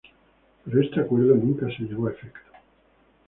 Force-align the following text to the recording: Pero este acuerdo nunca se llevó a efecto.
Pero 0.65 0.81
este 0.81 0.99
acuerdo 0.99 1.35
nunca 1.35 1.67
se 1.67 1.83
llevó 1.83 2.07
a 2.07 2.11
efecto. 2.11 2.49